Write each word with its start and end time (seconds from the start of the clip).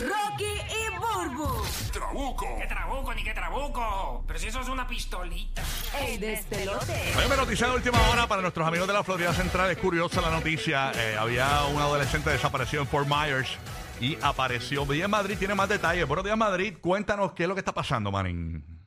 Rocky 0.00 0.44
y 0.44 0.98
Burbu. 0.98 1.62
Trabuco. 1.92 2.46
¿Qué 2.58 2.66
trabuco 2.66 3.14
ni 3.14 3.22
qué 3.22 3.34
trabuco? 3.34 4.24
Pero 4.26 4.38
si 4.38 4.46
eso 4.48 4.60
es 4.60 4.68
una 4.68 4.86
pistolita. 4.86 5.62
El 6.00 6.20
despelote. 6.20 7.12
Oye, 7.16 7.36
noticia 7.36 7.66
de 7.68 7.74
última 7.74 8.00
hora 8.10 8.26
para 8.26 8.40
nuestros 8.40 8.66
amigos 8.66 8.86
de 8.86 8.94
la 8.94 9.04
Florida 9.04 9.32
Central. 9.34 9.70
Es 9.70 9.78
curiosa 9.78 10.20
la 10.20 10.30
noticia. 10.30 10.92
Eh, 10.94 11.16
había 11.18 11.64
un 11.66 11.80
adolescente 11.80 12.30
desaparecido 12.30 12.82
en 12.82 12.88
Fort 12.88 13.06
Myers 13.06 13.50
y 14.00 14.16
apareció. 14.22 14.84
Día 14.86 15.04
en 15.04 15.10
Madrid 15.10 15.36
tiene 15.38 15.54
más 15.54 15.68
detalles. 15.68 16.06
Buenos 16.06 16.24
días, 16.24 16.36
Madrid. 16.36 16.74
Cuéntanos 16.80 17.32
qué 17.32 17.44
es 17.44 17.48
lo 17.48 17.54
que 17.54 17.60
está 17.60 17.72
pasando, 17.72 18.10
Manín. 18.10 18.81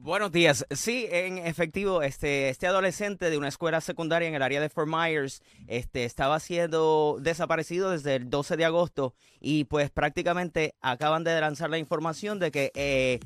Buenos 0.00 0.30
días. 0.30 0.64
Sí, 0.70 1.08
en 1.10 1.38
efectivo, 1.38 2.02
este, 2.02 2.50
este 2.50 2.68
adolescente 2.68 3.30
de 3.30 3.36
una 3.36 3.48
escuela 3.48 3.80
secundaria 3.80 4.28
en 4.28 4.34
el 4.36 4.42
área 4.42 4.60
de 4.60 4.68
Fort 4.68 4.88
Myers 4.88 5.42
este, 5.66 6.04
estaba 6.04 6.38
siendo 6.38 7.18
desaparecido 7.20 7.90
desde 7.90 8.14
el 8.14 8.30
12 8.30 8.56
de 8.56 8.64
agosto 8.64 9.14
y 9.40 9.64
pues 9.64 9.90
prácticamente 9.90 10.76
acaban 10.80 11.24
de 11.24 11.40
lanzar 11.40 11.68
la 11.68 11.78
información 11.78 12.38
de 12.38 12.52
que 12.52 12.70
eh, 12.76 13.18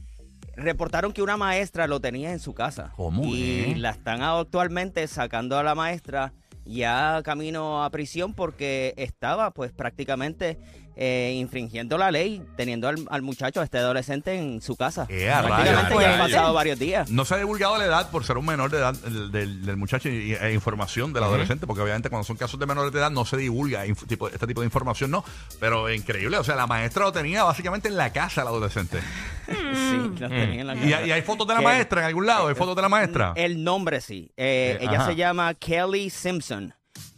reportaron 0.56 1.12
que 1.12 1.20
una 1.20 1.36
maestra 1.36 1.86
lo 1.86 2.00
tenía 2.00 2.32
en 2.32 2.40
su 2.40 2.54
casa. 2.54 2.94
¿Cómo 2.96 3.22
Y 3.22 3.74
la 3.74 3.90
están 3.90 4.22
actualmente 4.22 5.06
sacando 5.08 5.58
a 5.58 5.62
la 5.62 5.74
maestra 5.74 6.32
ya 6.64 7.20
camino 7.24 7.84
a 7.84 7.90
prisión 7.90 8.34
porque 8.34 8.94
estaba 8.96 9.50
pues 9.52 9.72
prácticamente 9.72 10.58
eh, 10.94 11.34
infringiendo 11.38 11.96
la 11.96 12.10
ley, 12.10 12.42
teniendo 12.54 12.86
al, 12.86 13.06
al 13.08 13.22
muchacho, 13.22 13.62
a 13.62 13.64
este 13.64 13.78
adolescente 13.78 14.34
en 14.34 14.60
su 14.60 14.76
casa. 14.76 15.06
A 15.30 15.42
prácticamente 15.42 15.94
han 16.06 16.18
pasado 16.18 16.52
varios 16.52 16.78
días. 16.78 17.10
No 17.10 17.24
se 17.24 17.34
ha 17.34 17.38
divulgado 17.38 17.78
la 17.78 17.86
edad 17.86 18.10
por 18.10 18.24
ser 18.26 18.36
un 18.36 18.44
menor 18.44 18.70
de 18.70 18.76
edad 18.78 18.92
del, 18.94 19.32
del- 19.32 19.64
del 19.64 19.76
muchacho 19.78 20.10
y, 20.10 20.34
e 20.34 20.52
información 20.52 21.14
del 21.14 21.22
adolescente, 21.24 21.66
porque 21.66 21.80
obviamente 21.82 22.10
cuando 22.10 22.24
son 22.24 22.36
casos 22.36 22.60
de 22.60 22.66
menores 22.66 22.92
de 22.92 22.98
edad 22.98 23.10
no 23.10 23.24
se 23.24 23.38
divulga 23.38 23.86
inf- 23.86 24.06
tipo- 24.06 24.28
este 24.28 24.46
tipo 24.46 24.60
de 24.60 24.66
información, 24.66 25.10
no. 25.10 25.24
Pero 25.58 25.90
increíble, 25.90 26.36
o 26.36 26.44
sea, 26.44 26.56
la 26.56 26.66
maestra 26.66 27.04
lo 27.04 27.12
tenía 27.12 27.42
básicamente 27.42 27.88
en 27.88 27.96
la 27.96 28.12
casa, 28.12 28.42
el 28.42 28.48
adolescente. 28.48 28.98
Sí, 29.74 30.20
los 30.20 30.30
tenía 30.30 30.60
en 30.60 30.66
la 30.66 30.74
¿Y, 30.76 30.88
y 31.08 31.12
hay 31.12 31.22
fotos 31.22 31.46
de 31.46 31.54
la 31.54 31.60
maestra 31.60 32.00
en 32.00 32.06
algún 32.06 32.26
lado? 32.26 32.48
¿Hay 32.48 32.54
fotos 32.54 32.76
de 32.76 32.82
la 32.82 32.88
maestra? 32.88 33.32
El 33.36 33.62
nombre 33.64 34.00
sí. 34.00 34.32
Eh, 34.36 34.78
Eh, 34.80 34.84
ella 34.84 34.98
ajá. 35.00 35.06
se 35.06 35.16
llama 35.16 35.54
Kelly 35.54 36.10
Simpson. 36.10 36.74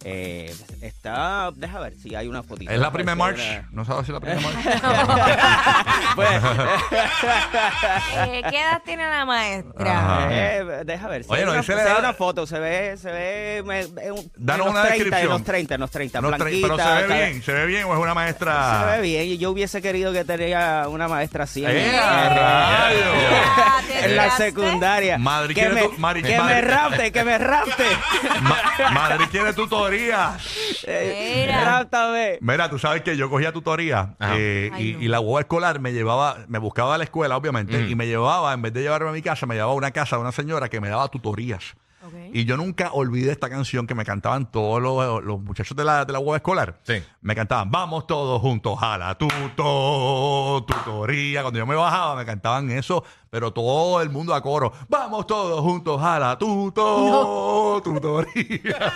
Eh, 0.07 0.55
está, 0.83 1.51
deja 1.55 1.81
ver 1.81 1.95
si 1.97 2.15
hay 2.15 2.27
una 2.29 2.43
fotito. 2.43 2.71
¿Es 2.71 2.79
la 2.79 2.93
prima 2.93 3.15
March? 3.15 3.39
una- 3.41 3.69
¿No 3.73 3.85
sabes 3.87 4.05
si 4.07 4.13
es 4.13 4.15
la 4.15 4.21
prima 4.21 4.41
March? 4.41 4.57
Pues, 6.15 6.29
Eh, 8.29 8.43
¿Qué 8.51 8.61
edad 8.61 8.83
tiene 8.85 9.09
la 9.09 9.25
maestra? 9.25 10.29
Eh, 10.31 10.83
deja 10.85 11.09
ver. 11.09 11.25
Si 11.25 11.31
Oye, 11.33 11.41
hay 11.41 11.47
no 11.47 11.53
una, 11.53 11.61
dice 11.61 11.75
la 11.75 11.83
edad. 11.83 11.99
una 11.99 12.13
foto, 12.15 12.47
se 12.47 12.59
ve, 12.59 12.97
se 12.97 13.11
ve, 13.11 13.63
me- 13.65 13.81
en 13.81 14.13
un- 14.13 14.31
Danos 14.37 14.67
en 14.67 14.73
una 14.73 14.81
los 14.83 14.89
30, 14.89 15.05
descripción. 15.17 15.23
En 15.23 15.29
los 15.31 15.43
30, 15.45 15.75
en 15.75 15.81
los 15.81 15.91
30, 15.91 16.21
No, 16.21 16.29
tre- 16.31 16.37
blanquita. 16.37 16.69
pero 16.69 16.77
se 16.79 16.85
ve 16.95 17.09
cara- 17.09 17.15
bien, 17.27 17.43
se 17.43 17.53
ve 17.53 17.67
bien 17.67 17.85
o 17.85 17.93
es 17.95 17.99
una 17.99 18.15
maestra. 18.15 18.81
Se 18.81 18.97
ve 18.97 19.03
bien. 19.03 19.25
y 19.27 19.39
Yo 19.39 19.51
hubiese 19.51 19.83
querido 19.83 20.13
que 20.13 20.25
tenía 20.25 20.85
una 20.89 21.09
maestra 21.09 21.45
así. 21.45 21.65
en- 21.65 21.71
¡Eh, 21.71 21.91
te 23.89 24.05
en 24.05 24.17
la 24.17 24.23
tiraste. 24.25 24.45
secundaria. 24.45 25.19
Madrid 25.19 25.55
que 25.55 25.61
quiere 25.63 25.75
me, 25.75 25.83
tu- 25.83 25.99
Madrid- 25.99 26.25
que 26.25 26.39
Madrid- 26.39 26.55
me 26.55 26.61
rapte, 26.63 27.13
que 27.13 27.25
me 27.25 27.39
rapte. 27.39 27.85
Ma- 28.43 28.91
Madrid 28.91 29.27
quiere 29.31 29.53
tutoría. 29.53 29.94
Eh, 30.87 31.43
Mira. 31.47 31.89
Mira, 32.41 32.71
tú 32.71 32.79
sabes 32.79 33.03
que 33.03 33.17
yo 33.17 33.31
cogía 33.31 33.53
tutoría 33.53 34.15
eh, 34.21 34.71
Ay, 34.73 34.89
y, 34.91 34.93
no. 34.95 35.03
y 35.03 35.09
la 35.09 35.21
hueva 35.21 35.41
escolar 35.41 35.81
me 35.81 35.93
llevaba, 35.93 36.39
me 36.49 36.59
buscaba 36.59 36.95
a 36.95 36.99
la 36.99 37.05
escuela, 37.05 37.37
obviamente, 37.37 37.89
y 37.89 37.95
me 37.95 38.07
llevaba, 38.07 38.53
en 38.53 38.63
vez 38.63 38.73
de 38.73 38.83
llevarme 38.83 39.09
a 39.09 39.13
mi 39.13 39.23
casa, 39.23 39.47
me 39.47 39.55
llevaba 39.55 39.73
a 39.73 39.77
una 39.77 39.91
casa 39.91 40.17
de 40.17 40.23
una 40.23 40.33
señora 40.33 40.69
que 40.69 40.81
me 40.81 40.89
daba 40.89 41.09
tutorías. 41.09 41.75
Ok. 42.07 42.13
Y 42.35 42.45
yo 42.45 42.59
nunca 42.59 42.91
olvidé 42.93 43.33
esta 43.33 43.49
canción 43.49 43.87
que 43.87 43.95
me 43.95 44.05
cantaban 44.05 44.51
todos 44.51 44.83
los, 44.83 45.25
los 45.25 45.41
muchachos 45.41 45.75
de 45.75 45.85
la, 45.85 46.05
de 46.05 46.13
la 46.13 46.19
hueva 46.19 46.37
escolar. 46.37 46.79
Sí. 46.83 47.03
Me 47.23 47.35
cantaban, 47.35 47.71
vamos 47.71 48.07
todos 48.07 48.43
juntos 48.43 48.77
a 48.83 48.99
la 48.99 49.15
tuto, 49.17 50.65
tutoría. 50.67 51.41
Cuando 51.43 51.59
yo 51.59 51.67
me 51.67 51.75
bajaba, 51.75 52.15
me 52.17 52.27
cantaban 52.27 52.71
eso, 52.71 53.05
pero 53.35 53.53
todo 53.53 54.01
el 54.01 54.11
mundo 54.11 54.33
a 54.33 54.41
coro, 54.41 54.73
vamos 54.89 55.27
todos 55.27 55.61
juntos 55.61 56.01
a 56.01 56.21
la 56.21 56.39
tuto, 56.39 57.83
tutoría. 57.83 58.93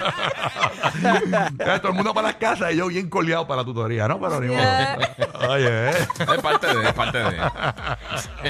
Todo 1.83 1.89
el 1.89 1.95
mundo 1.95 2.15
para 2.15 2.29
las 2.29 2.37
casas 2.37 2.73
y 2.73 2.77
yo 2.77 2.87
bien 2.87 3.11
coleado 3.11 3.49
para 3.49 3.63
la 3.63 3.65
tutoría, 3.65 4.07
¿no? 4.07 4.21
Pero 4.21 4.41
ni 4.41 4.47
modo. 4.47 4.61
Oye, 5.51 5.91
eh. 5.91 6.07
Es 6.21 6.41
parte 6.41 6.67
de, 6.69 6.89
es 6.89 6.93
parte 6.93 7.19
de. 7.19 7.37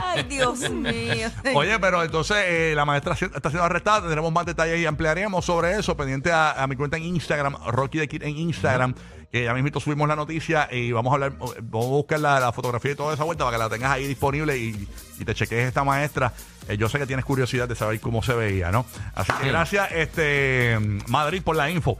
Ay, 0.02 0.24
Dios 0.24 0.68
mío. 0.68 1.30
Oye, 1.54 1.78
pero 1.78 2.02
entonces 2.02 2.36
eh, 2.46 2.74
la 2.76 2.84
maestra 2.84 3.14
está 3.14 3.48
siendo 3.48 3.64
arrestada. 3.64 4.02
Tendremos 4.02 4.30
más 4.30 4.44
detalles 4.44 4.78
y 4.78 4.84
ampliaremos 4.84 5.42
sobre 5.42 5.78
eso. 5.78 5.96
Pendiente 5.96 6.30
a, 6.30 6.62
a 6.62 6.66
mi 6.66 6.76
cuenta 6.76 6.98
en 6.98 7.04
Instagram, 7.04 7.56
Rocky 7.68 7.96
de 7.96 8.08
Kid 8.08 8.24
en 8.24 8.36
Instagram. 8.36 8.94
Que 9.30 9.44
ya 9.44 9.52
mismito 9.52 9.78
subimos 9.78 10.08
la 10.08 10.16
noticia 10.16 10.68
y 10.72 10.90
vamos 10.90 11.10
a 11.10 11.14
hablar, 11.14 11.32
vamos 11.38 11.86
a 11.86 11.90
buscar 11.90 12.20
la, 12.20 12.40
la 12.40 12.52
fotografía 12.52 12.92
y 12.92 12.94
toda 12.94 13.12
esa 13.12 13.24
vuelta 13.24 13.44
para 13.44 13.56
que 13.58 13.62
la 13.62 13.68
tengas 13.68 13.90
ahí 13.90 14.06
disponible 14.06 14.56
y, 14.56 14.88
y 15.18 15.24
te 15.24 15.34
cheques 15.34 15.66
esta 15.68 15.84
maestra. 15.84 16.32
Eh, 16.66 16.78
yo 16.78 16.88
sé 16.88 16.98
que 16.98 17.06
tienes 17.06 17.26
curiosidad 17.26 17.68
de 17.68 17.74
saber 17.74 18.00
cómo 18.00 18.22
se 18.22 18.32
veía, 18.34 18.70
¿no? 18.70 18.86
Así 19.14 19.32
que 19.40 19.48
gracias, 19.48 19.90
este 19.92 20.78
Madrid, 21.08 21.42
por 21.42 21.56
la 21.56 21.70
info. 21.70 21.98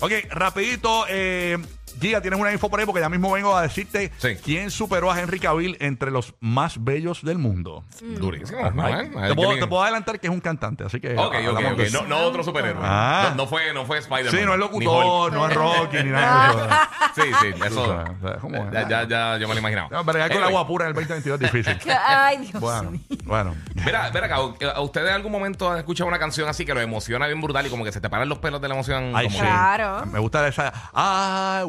Ok, 0.00 0.12
rapidito, 0.30 1.04
eh, 1.10 1.58
Giga, 2.00 2.20
tienes 2.20 2.38
una 2.38 2.52
info 2.52 2.68
por 2.68 2.80
ahí 2.80 2.86
porque 2.86 3.00
ya 3.00 3.08
mismo 3.08 3.30
vengo 3.32 3.56
a 3.56 3.62
decirte 3.62 4.12
Sí. 4.18 4.36
quién 4.44 4.70
superó 4.70 5.10
a 5.10 5.18
Henry 5.20 5.40
Cavill 5.40 5.76
entre 5.80 6.10
los 6.10 6.34
más 6.40 6.82
bellos 6.84 7.22
del 7.22 7.38
mundo. 7.38 7.84
Durísimo. 8.00 8.58
Ay, 8.64 8.70
man. 9.10 9.10
te, 9.28 9.34
puedo, 9.34 9.58
te 9.58 9.66
puedo 9.66 9.82
adelantar 9.82 10.20
que 10.20 10.26
es 10.26 10.32
un 10.32 10.40
cantante, 10.40 10.84
así 10.84 11.00
que. 11.00 11.12
Ok, 11.14 11.26
ok, 11.26 11.34
hablamos 11.34 11.72
ok. 11.72 11.78
de 11.78 11.84
eso. 11.84 12.02
No, 12.02 12.08
no 12.08 12.18
otro 12.26 12.42
superhéroe. 12.44 12.82
Ah. 12.84 13.28
No, 13.30 13.34
no 13.44 13.46
fue, 13.46 13.72
no 13.72 13.84
fue 13.86 13.98
Spider-Man. 13.98 14.30
Sí, 14.40 14.44
no 14.46 14.52
es 14.52 14.58
ni 14.58 14.64
locutor, 14.64 15.04
Hulk. 15.30 15.32
no 15.34 15.48
es 15.48 15.54
Rocky, 15.54 15.96
ni 16.04 16.10
nada 16.10 16.46
de 16.54 16.60
eso. 16.60 16.68
Sí, 17.12 17.22
sí, 17.40 17.46
eso. 17.48 17.82
Tú 17.82 17.86
sabes, 17.90 18.20
¿sabes 18.22 18.38
cómo 18.40 18.56
es? 18.66 18.72
Ya, 18.72 18.88
ya, 18.88 19.08
ya, 19.08 19.36
yo 19.36 19.48
me 19.48 19.54
lo 19.54 19.60
imaginaba. 19.60 19.88
No, 19.90 20.04
pero 20.06 20.18
ya 20.20 20.28
con 20.28 20.36
el 20.36 20.42
Anyway, 20.44 20.54
agua 20.54 20.66
pura 20.68 20.84
en 20.84 20.88
el 20.90 20.94
2022 20.94 21.40
es 21.42 21.52
difícil. 21.52 21.92
Ay, 22.06 22.36
Dios 22.38 22.60
Bueno, 22.60 22.90
mío. 22.92 23.00
bueno. 23.24 23.56
Mira, 23.74 24.10
mira 24.14 24.26
acá, 24.26 24.36
¿a 24.36 24.80
ustedes 24.80 25.08
en 25.08 25.14
algún 25.16 25.32
momento 25.32 25.68
han 25.70 25.78
escuchado 25.78 26.06
una 26.08 26.20
canción 26.20 26.48
así 26.48 26.64
que 26.64 26.72
lo 26.72 26.80
emociona 26.80 27.26
bien 27.26 27.40
brutal 27.40 27.66
y 27.66 27.70
como 27.70 27.84
que 27.84 27.90
se 27.90 28.00
te 28.00 28.08
paran 28.08 28.28
los 28.28 28.38
pelos 28.38 28.60
de 28.60 28.68
la 28.68 28.74
emoción? 28.74 29.12
Ay, 29.16 29.26
como 29.26 29.38
sí. 29.38 29.42
que- 29.42 29.48
Claro. 29.48 30.06
Me 30.06 30.20
gusta 30.20 30.46
esa. 30.46 30.72
I 30.94 31.64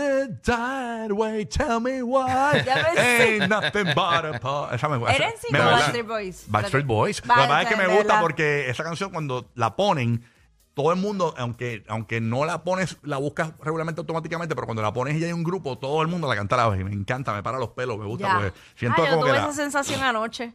it 0.00 0.42
that 0.44 1.12
way, 1.12 1.44
tell 1.44 1.80
me 1.80 2.02
why. 2.02 2.62
Ya 2.66 2.74
ves. 2.94 2.98
Ain't 2.98 3.48
nothing 3.48 3.86
but 3.94 4.24
a 4.24 4.38
pa- 4.40 4.70
Esa 4.74 4.88
me 4.88 4.96
gusta. 4.98 5.14
¿Eres 5.14 5.34
esa- 5.34 5.40
sí 5.46 5.52
me 5.52 5.58
gusta. 5.60 5.76
Backstreet 5.76 6.06
Boys? 6.06 6.44
Backstreet 6.48 6.86
Boys. 6.86 7.26
La 7.26 7.34
verdad 7.36 7.62
es 7.62 7.68
que 7.68 7.76
me 7.76 7.86
gusta 7.86 8.04
verdad. 8.04 8.20
porque 8.20 8.68
esa 8.70 8.84
canción 8.84 9.10
cuando 9.10 9.50
la 9.54 9.76
ponen, 9.76 10.24
todo 10.74 10.92
el 10.92 10.98
mundo, 10.98 11.34
aunque, 11.36 11.84
aunque 11.88 12.20
no 12.20 12.44
la 12.44 12.62
pones, 12.62 12.98
la 13.02 13.16
buscas 13.16 13.52
regularmente 13.60 14.00
automáticamente, 14.00 14.54
pero 14.54 14.66
cuando 14.66 14.82
la 14.82 14.92
pones 14.92 15.16
y 15.20 15.24
hay 15.24 15.32
un 15.32 15.42
grupo, 15.42 15.76
todo 15.78 16.02
el 16.02 16.08
mundo 16.08 16.28
la 16.28 16.36
canta 16.36 16.54
a 16.54 16.58
la 16.58 16.68
vez. 16.68 16.84
Me 16.84 16.92
encanta, 16.92 17.32
me 17.34 17.42
para 17.42 17.58
los 17.58 17.70
pelos, 17.70 17.98
me 17.98 18.06
gusta 18.06 18.28
Ya. 18.28 18.34
porque 18.34 18.52
siento 18.76 19.04
yo 19.04 19.10
como 19.10 19.24
que 19.24 19.30
tuve 19.30 19.38
la- 19.40 19.44
esa 19.46 19.52
sensación 19.54 20.02
anoche. 20.02 20.52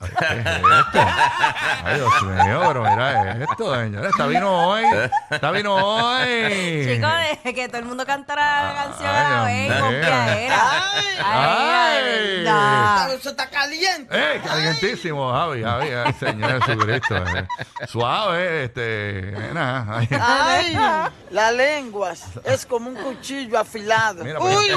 Ay, 0.00 0.42
¿qué 0.44 0.50
es 0.50 0.56
esto? 0.56 1.00
Ay, 1.84 1.94
Dios 1.96 2.22
mío, 2.22 2.60
pero 2.68 2.82
mira 2.82 3.32
esto, 3.32 3.74
señora. 3.74 4.08
Está 4.08 4.26
vino 4.26 4.68
hoy. 4.68 4.84
Está 5.30 5.50
vino 5.52 5.74
hoy. 5.74 6.84
Chicos, 6.86 7.54
que 7.54 7.68
todo 7.68 7.78
el 7.78 7.84
mundo 7.86 8.04
cantara 8.04 8.72
la 8.74 8.82
canción 8.84 9.08
a 9.08 9.12
la 9.12 9.44
Ay, 9.46 9.54
vez, 9.68 9.76
Dios 9.78 9.90
mío. 9.90 10.00
confiadera. 10.00 10.62
Ay. 11.24 11.24
Ay, 11.24 12.02
de 12.04 12.10
verdad. 12.42 12.79
Eso 13.08 13.30
está 13.30 13.48
caliente. 13.50 14.08
¡Eh! 14.10 14.40
Calientísimo, 14.44 15.32
Javi, 15.32 15.62
Javi, 15.62 15.88
ay, 15.90 16.12
Señor 16.18 16.62
Jesucristo. 16.62 17.16
eh. 17.16 17.46
Suave, 17.88 18.64
este. 18.64 19.32
Nada. 19.52 19.86
ay. 19.98 20.08
Ay, 20.10 20.76
la 21.30 21.52
lengua 21.52 22.12
es 22.44 22.66
como 22.66 22.90
un 22.90 22.96
cuchillo 22.96 23.58
afilado. 23.58 24.24
Mira, 24.24 24.38
por 24.38 24.50
Uy, 24.50 24.68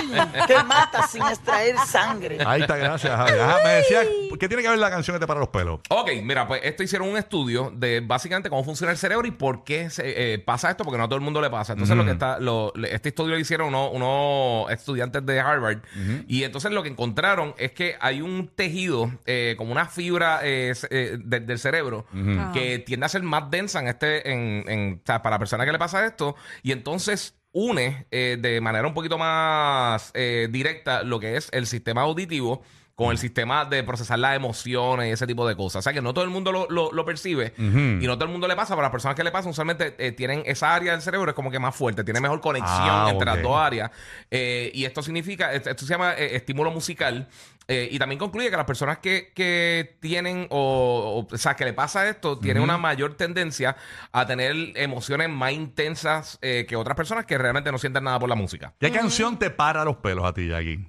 que 0.48 0.64
mata 0.64 1.08
sin 1.08 1.22
extraer 1.24 1.76
sangre. 1.80 2.38
Ahí 2.46 2.62
está, 2.62 2.78
gracias, 2.78 3.16
Javi. 3.16 3.32
Ajá, 3.40 3.58
me 3.64 3.70
decía, 3.76 4.02
¿qué 4.40 4.48
tiene 4.48 4.64
que 4.64 4.70
ver 4.70 4.78
la 4.80 4.90
canción 4.90 5.16
que 5.16 5.20
te 5.20 5.28
para 5.28 5.40
los 5.40 5.50
pelos? 5.50 5.80
Ok, 5.90 6.10
mira, 6.24 6.48
pues 6.48 6.62
esto 6.64 6.84
hicieron 6.84 7.10
un 7.10 7.18
estudio 7.18 7.72
de 7.76 8.02
básicamente 8.02 8.50
cómo 8.50 8.64
funciona 8.64 8.92
el 8.92 8.98
cerebro 8.98 9.28
y 9.28 9.32
por 9.32 9.64
qué 9.64 9.90
se, 9.90 10.34
eh, 10.34 10.40
pasa 10.40 10.70
esto, 10.70 10.84
porque 10.84 10.98
no 10.98 11.04
a 11.06 11.08
todo 11.08 11.16
el 11.18 11.22
mundo 11.22 11.42
le 11.42 11.50
pasa. 11.50 11.74
Entonces, 11.74 11.96
lo 11.98 12.06
que 12.06 12.12
está, 12.12 12.40
lo- 12.40 12.72
le- 12.76 12.94
este 12.94 13.10
estudio 13.10 13.32
lo 13.36 13.40
hicieron 13.40 13.68
unos, 13.70 13.90
unos 13.94 14.72
estudiantes 14.72 15.26
de 15.26 15.40
Harvard 15.40 15.80
y 16.28 16.44
entonces 16.44 16.72
lo 16.72 16.84
que 16.84 16.90
encontraron 16.90 17.54
es 17.58 17.72
que 17.72 17.96
hay 18.00 18.13
un 18.22 18.48
tejido, 18.56 19.12
eh, 19.26 19.56
como 19.58 19.72
una 19.72 19.86
fibra 19.88 20.40
eh, 20.44 20.74
eh, 20.90 21.18
de- 21.24 21.40
del 21.40 21.60
cerebro, 21.60 22.06
que 22.54 22.80
tiende 22.80 23.06
a 23.06 23.10
ser 23.10 23.24
más 23.24 23.50
densa 23.50 23.80
en 23.80 23.88
este, 23.88 24.32
en, 24.32 24.64
en- 24.70 24.94
o 25.02 25.06
sea, 25.06 25.22
para 25.22 25.36
la 25.36 25.40
persona 25.40 25.66
que 25.66 25.72
le 25.72 25.80
pasa 25.80 26.06
esto, 26.06 26.36
y 26.62 26.72
entonces 26.72 27.36
une 27.52 28.08
eh, 28.12 28.38
de 28.40 28.60
manera 28.62 28.88
un 28.88 28.94
poquito 28.96 29.18
más 29.20 30.12
eh, 30.16 30.48
directa 30.50 31.04
lo 31.04 31.20
que 31.20 31.38
es 31.38 31.50
el 31.52 31.68
sistema 31.68 32.02
auditivo 32.02 32.64
con 32.96 33.10
el 33.10 33.18
sistema 33.18 33.66
de 33.66 33.84
procesar 33.84 34.20
las 34.20 34.36
emociones 34.36 35.08
y 35.10 35.12
ese 35.12 35.26
tipo 35.26 35.48
de 35.48 35.56
cosas. 35.56 35.80
O 35.80 35.82
sea 35.82 35.94
que 35.94 36.02
no 36.02 36.14
todo 36.14 36.24
el 36.26 36.30
mundo 36.30 36.52
lo, 36.52 36.68
lo- 36.70 36.92
lo 36.92 37.06
percibe 37.06 37.54
y 37.58 38.06
no 38.06 38.14
todo 38.16 38.26
el 38.26 38.32
mundo 38.32 38.48
le 38.48 38.56
pasa, 38.56 38.76
pero 38.76 38.84
las 38.84 38.92
personas 38.92 39.16
que 39.16 39.24
le 39.24 39.32
pasan 39.32 39.50
usualmente 39.50 39.96
eh, 39.98 40.12
tienen 40.12 40.44
esa 40.46 40.76
área 40.76 40.92
del 40.92 41.02
cerebro 41.02 41.32
es 41.32 41.36
como 41.36 41.50
que 41.50 41.58
más 41.58 41.76
fuerte, 41.76 42.04
tiene 42.04 42.22
mejor 42.22 42.40
conexión 42.40 43.08
Ah, 43.08 43.08
entre 43.10 43.26
las 43.26 43.42
dos 43.42 43.58
áreas. 43.58 43.90
Eh, 44.30 44.72
y 44.76 44.86
esto 44.86 45.02
significa, 45.02 45.52
esto, 45.54 45.76
se 45.76 45.88
llama 45.88 46.14
eh, 46.14 46.36
estímulo 46.36 46.70
musical. 46.70 47.28
eh, 47.68 47.88
y 47.92 47.98
también 47.98 48.20
concluye 48.20 48.52
que 48.52 48.58
las 48.58 48.66
personas 48.66 49.00
que, 49.00 49.32
que 49.34 49.98
tienen 50.00 50.46
o, 50.52 51.26
o, 51.30 51.34
o 51.34 51.38
sea, 51.38 51.56
que 51.56 51.66
le 51.66 51.74
pasa 51.74 52.08
esto, 52.08 52.38
tienen 52.38 52.62
una 52.62 52.78
mayor 52.78 53.16
tendencia 53.16 53.76
a 54.12 54.28
tener 54.28 54.54
emociones 54.76 55.30
más 55.30 55.52
intensas 55.54 56.38
eh, 56.44 56.66
que 56.68 56.76
otras 56.76 56.96
personas 56.96 57.26
que 57.26 57.38
realmente 57.40 57.72
no 57.72 57.78
sienten 57.80 58.04
nada 58.04 58.20
por 58.20 58.30
la 58.30 58.36
música. 58.36 58.74
¿Qué 58.80 58.92
canción 58.92 59.40
te 59.40 59.50
para 59.50 59.84
los 59.84 59.96
pelos 59.98 60.26
a 60.26 60.34
ti, 60.34 60.48
Jackie? 60.50 60.86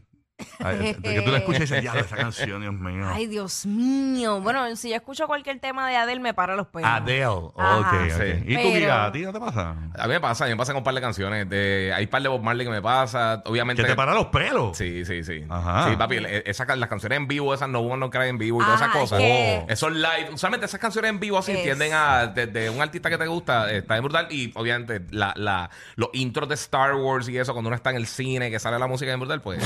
Ay, 0.58 0.78
de 0.78 1.14
que 1.14 1.22
tú 1.22 1.31
la 1.31 1.38
escuchas 1.38 1.60
y 1.60 1.64
dices, 1.64 1.82
ya, 1.84 1.92
esa 1.92 2.16
canción, 2.16 2.60
Dios 2.60 2.75
mío. 2.75 3.06
Ay, 3.08 3.26
Dios 3.28 3.66
mío. 3.66 4.40
Bueno, 4.40 4.75
si 4.75 4.90
yo 4.90 4.96
escucho 4.96 5.26
cualquier 5.28 5.60
tema 5.60 5.88
de 5.88 5.96
Adele, 5.96 6.20
me 6.20 6.34
para 6.34 6.56
los 6.56 6.66
pelos. 6.66 6.88
Adele. 6.90 7.26
Ok, 7.26 7.54
Ajá. 7.56 7.81
ok. 8.04 8.10
Sí. 8.10 8.42
¿Y 8.46 8.54
tú, 8.56 8.62
Pero- 8.62 8.75
Giga, 8.75 9.04
a 9.06 9.12
ti 9.12 9.20
no 9.22 9.32
te 9.32 9.38
pasa? 9.38 9.70
A 9.96 10.02
mí 10.06 10.12
me 10.14 10.20
pasa, 10.20 10.44
a 10.44 10.46
mí 10.48 10.52
me 10.54 10.56
pasa 10.56 10.72
con 10.72 10.78
un 10.81 10.84
par 10.84 10.94
de 10.94 11.00
canciones. 11.00 11.48
De, 11.48 11.92
hay 11.94 12.04
un 12.04 12.10
par 12.10 12.20
de 12.22 12.28
Bob 12.28 12.42
Marley 12.42 12.66
que 12.66 12.72
me 12.72 12.82
pasa. 12.82 13.42
Obviamente. 13.46 13.82
Que 13.82 13.88
te 13.90 13.94
para 13.94 14.12
los 14.12 14.26
pelos. 14.26 14.76
Sí, 14.76 15.04
sí, 15.04 15.22
sí. 15.22 15.44
Ajá. 15.48 15.88
Sí, 15.90 15.96
papi, 15.96 16.16
esas, 16.44 16.66
las 16.78 16.88
canciones 16.88 17.16
en 17.16 17.28
vivo, 17.28 17.54
esas 17.54 17.69
no 17.69 17.78
one 17.81 17.98
no 17.98 18.10
cry 18.10 18.28
en 18.28 18.38
vivo 18.38 18.60
y 18.60 18.64
todas 18.64 18.81
esas 18.81 18.92
cosas. 18.92 19.20
es 19.20 19.25
que- 19.26 19.72
Esos 19.72 19.92
live. 19.92 20.31
Usualmente 20.32 20.66
esas 20.66 20.81
canciones 20.81 21.10
en 21.10 21.20
vivo 21.20 21.38
así 21.38 21.52
Es- 21.52 21.62
tienden 21.62 21.92
a. 21.94 22.26
De, 22.26 22.48
de 22.48 22.70
un 22.70 22.82
artista 22.82 23.08
que 23.08 23.19
te 23.19 23.26
gusta, 23.28 23.70
eh, 23.72 23.78
está 23.78 23.94
bien 23.94 24.02
brutal. 24.04 24.26
Y 24.31 24.50
obviamente 24.56 25.00
la, 25.10 25.32
la, 25.36 25.70
los 25.94 26.08
intros 26.14 26.48
de 26.48 26.56
Star 26.56 26.94
Wars 26.96 27.28
y 27.28 27.38
eso, 27.38 27.52
cuando 27.52 27.69
uno 27.69 27.76
está 27.76 27.90
en 27.90 27.96
el 27.96 28.06
cine, 28.08 28.50
que 28.50 28.58
sale 28.58 28.78
la 28.81 28.86
música 28.88 29.10
bien 29.10 29.20
brutal, 29.20 29.40
pues. 29.40 29.62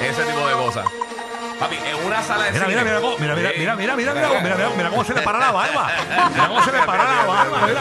Ese 0.00 0.22
tipo 0.24 0.46
de 0.46 0.54
cosas. 0.54 0.86
Papi, 1.58 1.76
en 1.76 2.06
una 2.06 2.22
sala 2.22 2.44
de 2.44 2.52
Mira, 2.52 2.64
cine. 2.66 2.82
mira, 2.82 2.84
mira, 2.84 3.00
cómo- 3.00 3.18
mira, 3.18 3.34
mira, 3.36 3.50
Sí. 3.50 3.58
mira, 3.58 3.76
mira, 3.76 3.94
mira, 3.96 4.14
mira, 4.14 4.28
mira, 4.40 4.54
mira, 4.56 4.70
mira 4.76 4.90
cómo 4.90 5.04
se 5.04 5.14
le 5.14 5.22
para 5.22 5.38
la 5.38 5.52
barba. 5.52 5.90
Mira 6.32 6.48
cómo 6.48 6.64
se 6.64 6.72
le 6.72 6.78
para 6.80 7.04
la 7.04 7.24
barba. 7.24 7.58
Mira. 7.66 7.80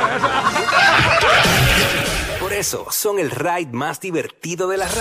Por 2.40 2.54
eso 2.54 2.88
son 2.92 3.18
el 3.20 3.32
ride 3.32 3.72
más 3.72 4.00
divertido 4.00 4.68
de 4.68 4.78
la 4.78 4.86
radio. 4.86 5.00